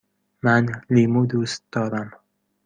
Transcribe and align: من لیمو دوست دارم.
من 0.43 0.65
لیمو 0.93 1.23
دوست 1.31 1.63
دارم. 1.71 2.09